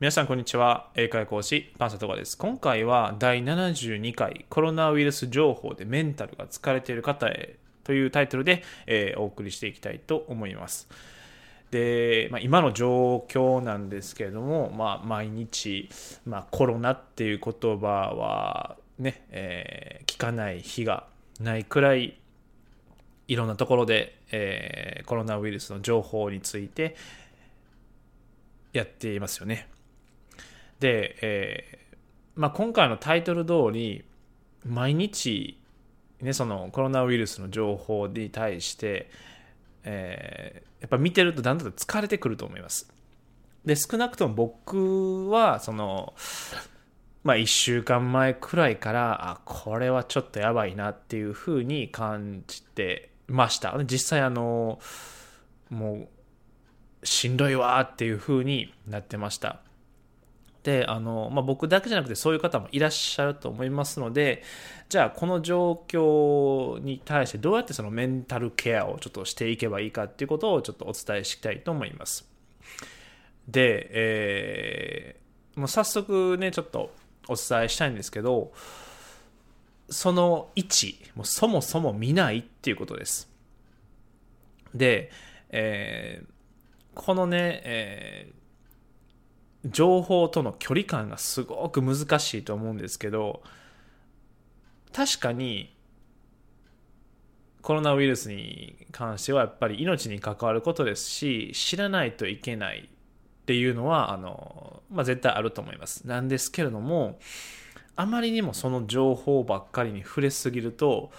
[0.00, 0.90] 皆さんこんにちは。
[0.94, 2.38] 英会講師パンサトガです。
[2.38, 10.88] 今回は第72回コロナウイルス情報でメンタルが疲れている方へというタイトルで、えー、お送りしていきたいと思います。
[11.72, 15.88] で、まあ、今の状況なんですけれども、まあ、毎日、
[16.24, 21.08] まあ、コロナっていう言葉はね、えー、聞かない日が
[21.40, 22.16] ないくらい
[23.26, 26.94] いろんなところで、えー、コロナウイルスの情報について
[28.72, 29.66] やっていますよね。
[30.80, 31.78] で、えー
[32.38, 34.04] まあ、今回のタイトル通り
[34.64, 35.60] 毎日、
[36.20, 39.10] ね、そのコロナウイルスの情報に対して、
[39.82, 42.92] えー、やっぱ見てるとだんだん疲れてくると思います。
[43.64, 46.14] で少なくとも僕はその
[47.24, 54.78] まあ1週間前くらいからあこれはちょっとやばいなっていうふうに感じてました実際あの
[55.70, 56.08] も
[57.02, 59.60] うしんどいわっていうふうになってました
[60.62, 64.42] であの、まあ、僕だけじゃなくてそういう方もいらっしゃると思いますので
[64.88, 72.28] じゃあこの状況に対してどうやってそのメンタルケアをちょっとしていけばいいかっていうことをちょっとお伝えしたいと思います。
[73.46, 76.90] で、えー、もう早速ねちょっと
[77.28, 78.52] お伝えしたいんですけど
[79.88, 83.28] その1もうそもそも見ないっていうことです。
[84.74, 85.10] で、
[85.48, 86.26] えー、
[86.94, 88.38] このね、えー
[89.64, 93.42] 情報との距離感がすごく難しいと思うんですけど
[94.92, 95.74] 確かに
[97.60, 106.06] コロナウイルスに関してはやっぱり命に関わることですし知らないといけないっていうのはあの、まあ、絶対あると思います。
[106.06, 107.18] なんですけれども
[107.96, 111.10] あまりにもその情報ばっかりに触れすぎると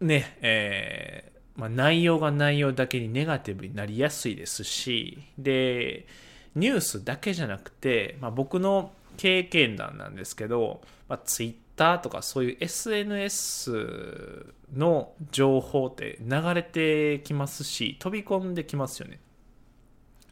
[0.00, 6.06] ねえーまあ、内容が内容だけにネガティブになりやすいですしで
[6.54, 14.46] ニュースだけじゃなくて、まあ、僕の経験談なんですけど、まあ、Twitter とかそういう SNS
[14.76, 19.18] の情報って流れてきますし飛び込んできますよね。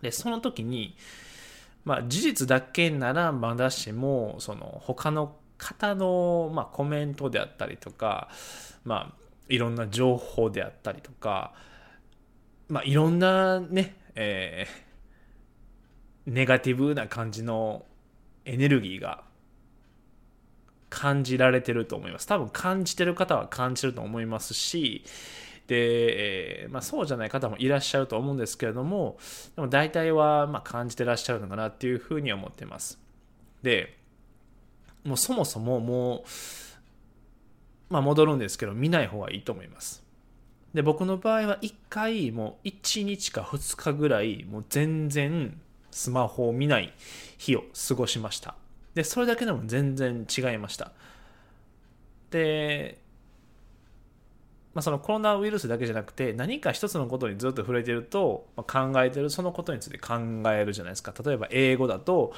[0.03, 0.97] でその時に、
[1.84, 8.28] まあ、事実だけならまだしもその他の方の、ま、コメントであったりとか、
[8.84, 11.52] まあ、いろんな情報であったりとか、
[12.68, 17.84] まあ、いろんなね、えー、ネガティブな感じの
[18.44, 19.22] エネルギーが
[20.88, 22.26] 感じられてると思います。
[22.26, 25.04] 多分感じてる方は感じると思いますし、
[25.66, 29.18] で、え、まあ、そうじゃない方もいらっしゃると思うんですけれども、
[29.56, 32.98] でも大体はま感じてらっしゃるのかなっていうふうに思ってます。
[33.62, 33.96] で、
[35.04, 36.28] もうそもそももう、
[37.88, 40.02] まあ、戻るんですけど見ない方がいいと思います。
[40.74, 45.58] で僕の場合は1回もう1日か2日ぐらいもう全然
[45.91, 46.92] スマホを見ない
[47.38, 48.54] 日を過ごしました。
[48.94, 50.92] でそれだけでも全然違いました。
[52.30, 52.98] で
[54.75, 60.16] まあ、そのコロナウイルスだけじゃなくて何か一つのことにずっと触れてると、まあ、考えてるそのことについて考
[60.52, 61.14] えるじゃないですか。
[61.25, 62.34] 例えば英語だと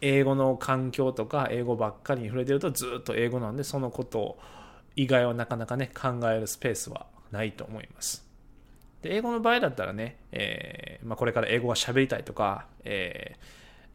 [0.00, 4.38] 英語の環境とか英語ばっかりに触れてるとずっと英語なんでそのことを
[4.98, 8.26] 以外はなかなかね、考えるスペースはないと思います。
[9.02, 13.36] で英語の場合だったらね、えー、まあ、これから英語が喋りたいとか、え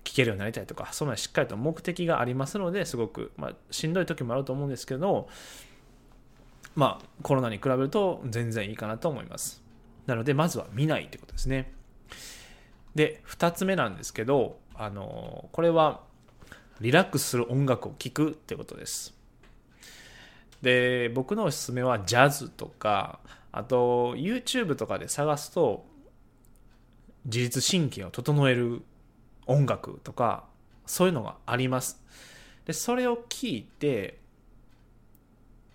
[0.01, 5.27] ー、聞けるようになりたいとか、そのようなしっかりと目的がありますので、すごく、まあ、しんどい時もあると思うんですけど、
[6.75, 9.61] まあ、コロナに比べると全然いいかなと思います。
[10.05, 11.73] なので、まずは見ないってことですね。
[12.95, 16.01] で、2つ目なんですけど、あのこれは
[16.81, 19.13] リラックスする音楽を聴くってことです。
[20.61, 23.19] で僕のおすすめはジャズとか
[23.51, 25.85] あと YouTube とかで探すと
[27.25, 28.81] 自律神経を整える
[29.45, 30.45] 音楽とか
[30.85, 32.01] そういうのがあります
[32.65, 34.19] でそれを聞いて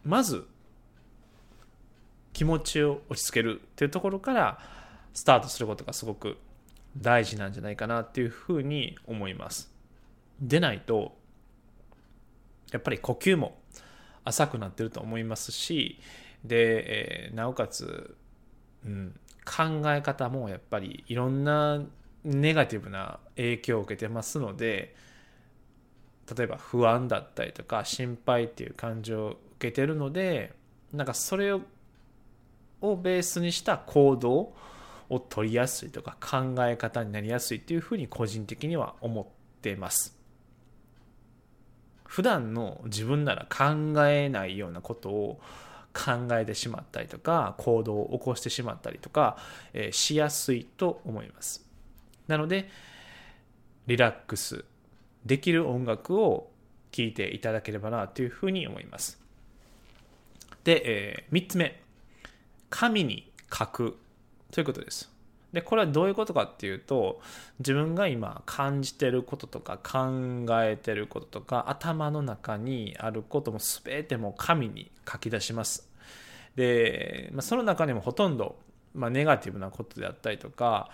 [0.04, 0.47] まず
[2.32, 4.58] 気持ちを落ち着けるっていうところから
[5.12, 6.38] スタートすることがすごく
[6.97, 9.73] 大事なんじゃないかなっていうふうに思います。
[10.40, 11.17] でないと
[12.73, 13.58] やっぱり呼吸も
[14.25, 15.99] 浅くなってると思いますし
[16.44, 18.17] で、えー、なおかつ、
[18.85, 21.82] うん、考え方もやっぱりいろんな
[22.25, 24.94] ネガティブな影響を受けてますので
[26.37, 29.38] 例えば不安だったりとか心配っていう感情を受
[29.69, 30.52] けてるので
[30.93, 31.62] なんかそれを
[32.81, 34.52] をベースにした行動
[35.08, 39.26] を取りやすいとか考え方になりやすいっていうふうに個人的には思っ
[39.62, 40.16] てます。
[42.05, 45.40] 普段の自分なら考えないようなことを
[45.93, 49.37] 考えてしまったりとか行動を起こしてしまったりとか、
[49.75, 51.66] え、しやすいと思います
[52.26, 52.70] なので、
[53.87, 54.64] リラックス
[55.25, 56.50] できる音楽を
[56.93, 59.20] 聴いていただければなというふうに思います。
[60.64, 61.82] で、えー、3つ目。
[62.70, 63.99] 紙に書く
[64.53, 65.19] ということです。
[65.53, 67.21] で、これはどういうことかっていうと、
[67.59, 75.89] 自分が今感じてることとか考えてることとか頭の中にあることも全ても紙に書き出します。
[76.55, 78.56] で、まあ、その中にもほとんど、
[78.95, 80.91] まあ、ネガティブなことであったりとか、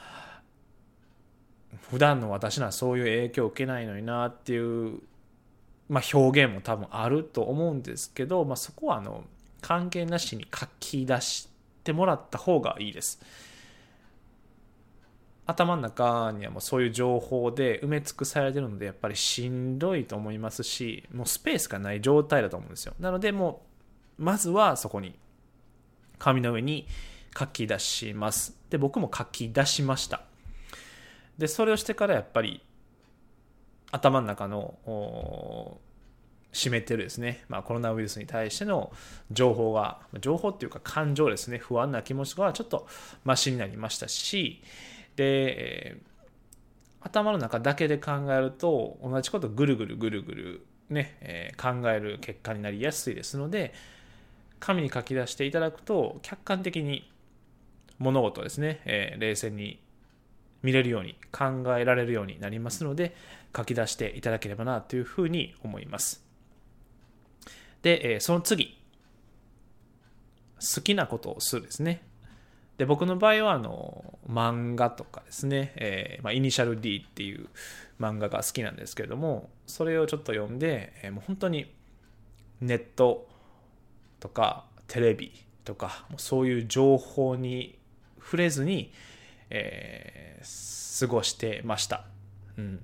[1.90, 5.00] 普段の私ならそういう影響を受けないのになっていう、
[5.88, 9.24] まあ、表現も多分あると思うんですけど、まあ、そこはあの
[9.60, 11.53] 関係なしに書き出して
[11.84, 13.20] てもらった方がいいです。
[15.46, 22.94] 頭の中にはもうそういう情報で埋め尽くされてるのでやっぱりしんどいと思いますしもうスペースがない状態だと思うんですよ。
[22.98, 23.62] なのでも
[24.18, 25.14] うまずはそこに
[26.18, 26.86] 紙の上に
[27.38, 28.56] 書き出します。
[28.70, 30.22] で僕も書き出しました。
[31.36, 32.62] でそれをしてからやっぱり
[33.90, 35.78] 頭の中の
[36.54, 38.92] 占めてるですね、まあ、コロナウイルスに対しての
[39.30, 41.58] 情報が情報っていうか感情ですね。
[41.58, 42.86] 不安な気持ちがちょっと
[43.24, 44.62] マシになりましたし
[45.16, 46.00] で、
[47.00, 53.74] 頭の中だけで考えると同じことぐるぐるぐるぐるね、えー、考える結果になりやすいですので
[54.60, 57.10] 紙に書き出していただくと客観的に
[57.98, 59.80] 物事をですね、えー、冷静に
[60.62, 63.14] 見れるように考えられるようになりますので
[63.54, 66.23] 書き出していただければなというふうに思います。
[67.84, 68.76] で、え、その次。
[70.58, 72.02] 好きなことをするですね。
[72.78, 77.46] で僕の場合はあの漫画とかですね、えーまあ、イニシャル D っていう
[78.00, 81.72] 漫画が好きなんですけれどもそれをちょっと読んで、えー、もう本当に
[82.60, 83.28] ネット
[84.18, 85.30] とかテレビ
[85.64, 87.78] とかもそういう情報に
[88.18, 88.92] 触れずに、
[89.50, 92.06] えー、過ごしてました。
[92.58, 92.82] うん。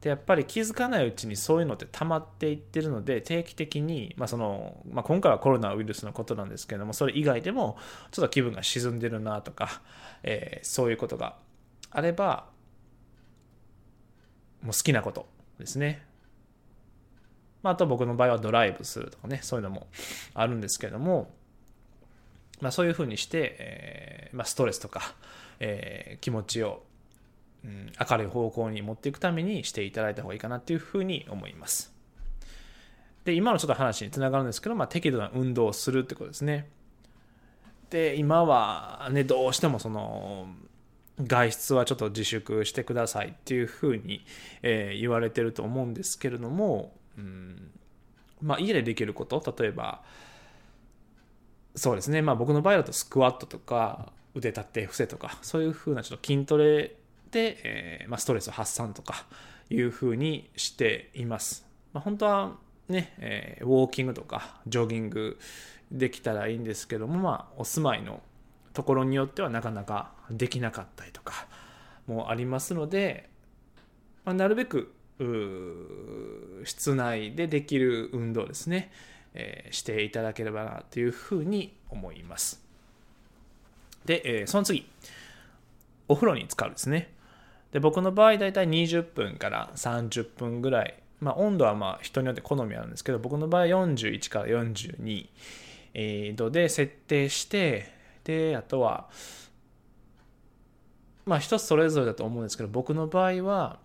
[0.00, 7.76] でやっぱり気づかないうちにそういうのって溜まっていってるので定期的に、まあそのまあ、今回はコロナウイルスのことなんですけどもそれ以外でも
[8.12, 9.80] ちょっと気分が沈んでるなとか、
[10.22, 11.36] えー、そういうことが
[11.90, 12.46] あれば
[14.62, 15.26] もう好きなこと
[15.58, 16.02] ですね、
[17.64, 19.88] まあ、あと僕の場合はドライブするとかねそういうのも
[20.34, 21.32] あるんですけども、
[22.60, 25.14] まあ、そういうふうにして、えーまあ、ストレスとか、
[25.58, 26.84] えー、気持ちを
[27.64, 31.92] うん、明るい方向に持っていくためにしていただいた方がいいかなっていうふうに思います。
[33.24, 36.68] で、今のちょっと話につながるんですけど、まあ、適度な運動をするってことですね。
[37.90, 40.48] で、今はね、どうしてもその、
[41.20, 44.24] 外出はちょっと自粛してくださいっていうふうに、
[44.62, 47.70] えー、言われてると思うんですけれども、うん
[48.40, 50.02] まあ、家でできること例えば
[51.74, 56.94] そうですねまあ僕の場合だとスクワットとか腕立て伏せとかそういうふうなちょっと筋トレ
[57.30, 59.26] で、えー、まあ、ストレス発散とか
[59.70, 61.66] いうふうにしています。
[61.92, 62.56] まあ、本当は
[62.88, 65.38] ね、えー、ウォーキングとかジョギング
[65.90, 68.22] できたらいいんですけども、まあ、お住まいの
[68.72, 71.46] ところによってはなかなかできなかったりとか
[72.06, 73.28] もありますので、
[74.24, 74.92] まあ、なるべく
[76.64, 78.92] 室内でできる運動ですね、
[79.34, 82.62] えー、していただければなというふうに思います。
[84.04, 84.88] で、えー、その次、
[86.06, 87.12] お風呂に使うですね。
[87.72, 97.92] で僕の場合大体20分から30分ぐらい、まあ、温度はまあ人によって好みあるんですけど僕の場合41から42度で設定して
[98.24, 99.08] であとは
[101.26, 103.78] まあ人それぞれだと思うんですけど僕の場合は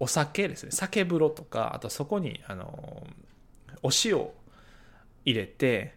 [0.00, 0.70] お酒ですね。
[0.70, 3.04] 酒風呂とかあとそこにあの
[3.82, 4.28] お塩
[5.24, 5.94] 入れて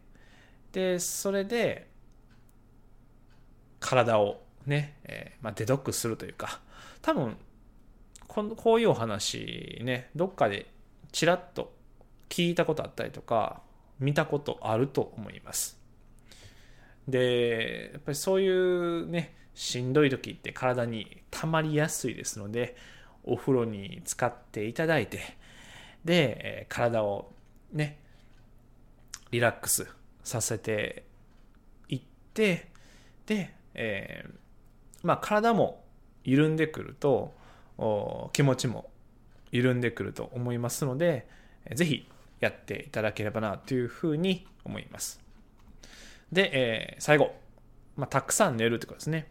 [0.72, 1.88] でそれで
[3.80, 6.60] 体をね、えー、まあ、デトックスするというか
[7.02, 7.38] 多分
[8.28, 10.68] ここういうお話ねどっかで
[11.12, 11.74] ちらっと
[12.30, 13.62] 聞いたことあったりとか
[14.00, 15.78] 見たことあると思います。
[17.08, 22.76] でやっぱりそういうねしんどい時って体に溜まりやすいですので
[23.24, 25.38] お風呂に使っていただいて
[26.06, 27.32] で体を
[27.74, 28.00] ね
[29.32, 29.88] リラックス
[30.24, 31.04] させて
[31.90, 32.02] いっ
[32.34, 32.70] て
[33.26, 34.34] で、えー、
[35.04, 35.84] まあ体も
[36.24, 37.34] 緩んでくると
[38.34, 38.90] 気持ちも
[39.51, 41.28] 緩んでくると思いますので
[41.74, 42.08] ぜひ
[42.40, 45.22] やっていただければなというふうに思います。
[46.32, 47.36] で、えー、最後、
[47.96, 49.28] まあ、たくさん寝るってことですね。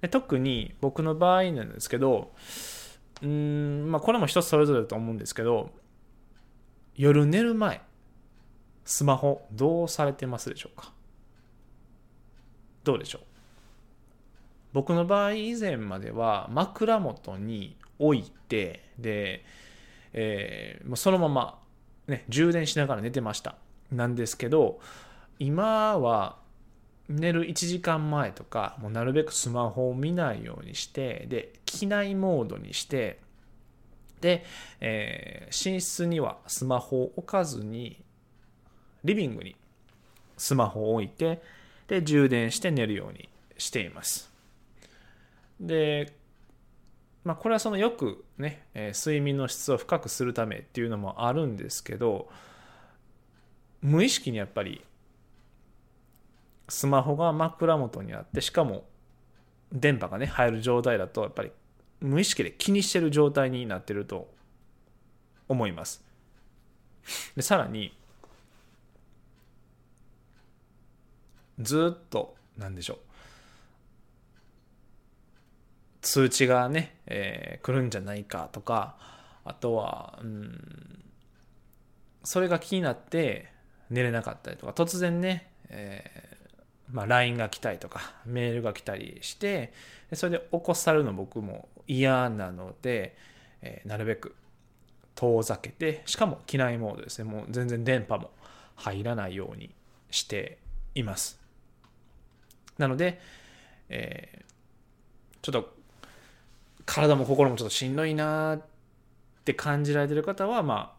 [0.00, 2.32] で特に僕の場合なんですけど、
[3.22, 5.70] うん、まあこれも人それぞれだと思うんですけど、
[6.94, 7.80] 夜寝る前、
[8.84, 10.92] スマホどうされてますでしょうか？
[12.84, 13.22] どうでしょう？
[14.76, 19.42] 僕の場合以前までは枕元に置いてで、
[20.12, 21.58] えー、そのまま、
[22.08, 23.54] ね、充電しながら寝てました。
[23.90, 24.78] なんですけど
[25.38, 26.36] 今は
[27.08, 33.18] 寝る1時間前とかもうなるべくスマホを見ないようにしてで機内モードにして
[34.20, 34.44] で、
[34.82, 38.04] えー、寝室にはスマホを置かずに
[39.04, 39.56] リビングに
[40.36, 41.40] スマホを置いて
[41.88, 44.35] で充電して寝るようにしています。
[45.60, 46.12] で
[47.24, 52.28] まあこれはそのよくね、えー、睡眠の質を深くするためっていうのもあるんですけど
[53.82, 54.84] 無意識にやっぱり
[56.68, 58.84] スマホが枕元にあってしかも
[59.72, 61.52] 電波がね入る状態だとやっぱり
[62.00, 64.28] 無意識で気にしてる状態になってると
[65.48, 66.04] 思います。
[67.36, 67.96] でさらに
[71.58, 73.05] ずっと何でしょう。
[76.06, 78.94] 通知がね、えー、来るんじゃないかとか
[79.44, 81.02] あとはうん
[82.22, 83.48] それが気になって
[83.90, 86.38] 寝れなかったりとか突然ね、え
[86.92, 89.72] まあ、LINE が来たりとかメールが来たりして
[90.12, 93.16] それで起こさるの僕も嫌なので、
[93.62, 94.36] えー、なるべく
[95.16, 97.24] 遠ざけてしかも機内モードですね。
[97.24, 98.30] もう全然電波も
[98.76, 99.74] 入らないように
[100.10, 100.58] して
[100.94, 101.40] います。
[102.78, 103.20] なので、
[103.88, 104.44] えー、
[105.42, 105.75] ちょっと
[106.86, 108.62] 体も心もちょっとしんどいなっ
[109.44, 110.96] て感じられてる方はまあ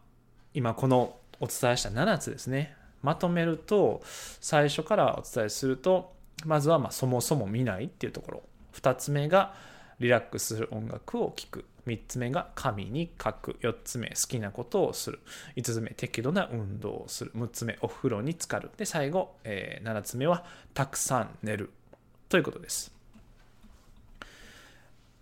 [0.54, 2.74] 今このお伝えした7つですね。
[3.02, 4.02] まとめると
[4.40, 6.12] 最初からお伝えすると
[6.44, 8.42] まずはまそもそも見ないっていうところ。
[8.74, 9.54] 2つ目が
[9.98, 11.64] リラックスする音楽を聴く。
[11.86, 13.56] 3つ目が紙に書く。
[13.62, 15.20] 4つ目好きなことをする。
[15.56, 17.32] 5つ目適度な運動をする。
[17.34, 18.70] 6つ目お風呂に浸かる。
[18.76, 21.70] で最後、えー、7つ目はたくさん寝る。
[22.28, 22.97] ということです。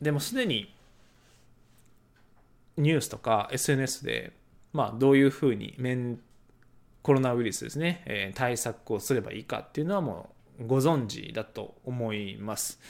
[0.01, 0.73] でもすでに
[2.77, 4.33] ニュースとか SNS で
[4.73, 6.19] まあどういうふうにメン
[7.03, 12.81] コロナウイルスですね、えー、対策をすればいいかっていうのはもうご存知だと思います。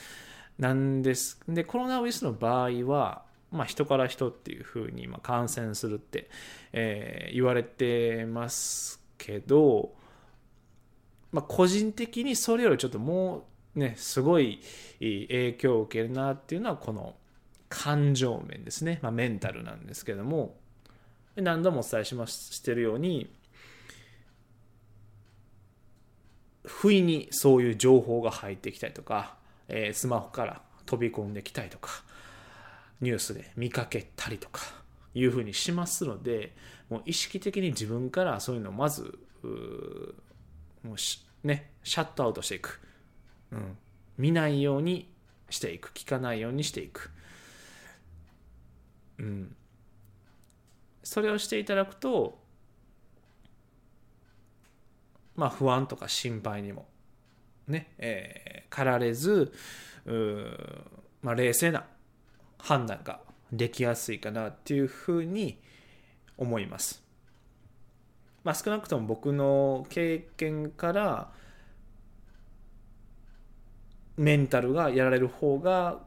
[0.57, 1.39] なんです。
[1.47, 6.29] で、コロナウイルスの場合は、まあ、人から人っていうふうにま感染するって、
[6.73, 9.93] えー、言われてますけど、
[11.31, 13.43] まあ、個人的にそれよりちょっともう
[13.77, 14.59] ね、すごい
[14.99, 17.15] 影響を受けるなっていうのは、この
[17.69, 18.99] 感情面ですね。
[19.01, 20.57] まあ、メンタルなんですけども、
[21.35, 23.29] 何度もお伝えしましてるように、
[26.67, 29.35] 不意にそういう情報が入ってきたりとか、
[29.69, 32.03] えー、スマホから飛び込んできたりとか
[33.01, 34.61] ニュースで見かけたりとか
[35.15, 36.53] いうふうにしますので
[36.89, 39.17] もう意識的に自分からそういうのをまず
[40.83, 42.81] もうねシャットアウトしていく、
[43.51, 43.77] うん、
[44.17, 45.09] 見ないように
[45.49, 45.91] していく。
[45.93, 47.11] 聞かないようにしていく、
[49.19, 49.55] うん、
[51.03, 52.39] それをしていただくと
[55.37, 56.87] まあ、不安とか心配にも
[57.67, 59.53] ね、えー、駆られず、
[61.21, 61.85] まあ、冷静な
[62.57, 63.19] 判断が
[63.53, 65.59] できやすいかなっていうふうに
[66.37, 67.03] 思います。
[68.43, 71.31] まあ、少なくとも僕の経験から
[74.17, 75.99] メンタルがやられる方が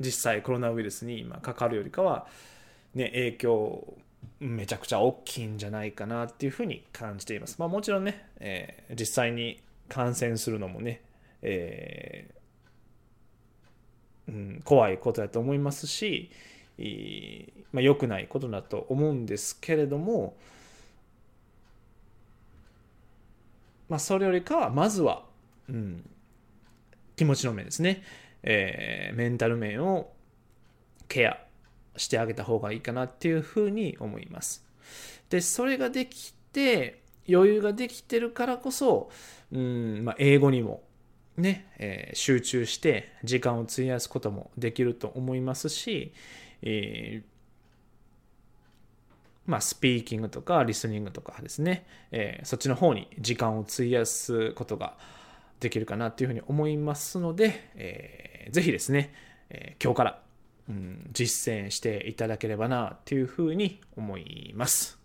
[0.00, 2.26] 実際コロナウイルスに今かかるよりかは、
[2.94, 3.94] ね、影響
[4.40, 7.56] めちゃくちゃ大きいんじゃないかなっていうふうに感じています。
[7.58, 11.02] まあ、もちろんね、えー、実際に感染するのもね、
[11.42, 16.30] えー、うん、怖いことだと思いますし、
[17.72, 20.36] まあ、良くないことだと思うんですけれども、
[23.88, 25.24] まあ、それよりかはまずは、
[25.68, 26.08] うん、
[27.16, 28.02] 気持ちの面ですね、
[28.42, 30.12] えー、メンタル面を
[31.08, 31.38] ケア
[31.96, 34.64] してあげた方がいいかなっていうふうに思います。
[35.30, 39.10] で、それができて、余裕ができてるからこそ、
[39.52, 40.82] うん、まあ、英語にも
[41.36, 46.12] ね、えー、集中して時間を費やすこともできると思いますし、
[46.62, 47.24] えー、
[49.46, 54.96] まあ、スピーキングとかリスニングとかですね、えー、そっちの方に時間を費やすことが
[55.60, 59.14] できるかなというふうに思いますので、えー、ぜひですね、
[59.50, 60.24] えー、今日から
[60.68, 64.98] うん、実践していただければなというふうに思います。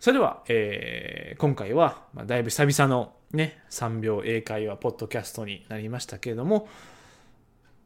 [0.00, 6.68] それでは、えー、今回は、まあ、だいぶ久々のね、3秒英会話ポッドキャストになりましたけれども、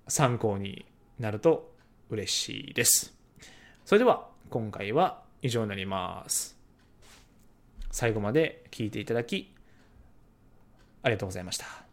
[0.09, 0.87] 参考に
[1.19, 1.73] なると
[2.11, 3.15] 嬉しいです。
[3.85, 6.57] それでは、今回は以上になります。
[7.91, 9.55] 最後まで聞いていただき、
[11.03, 11.88] ありがとうございました。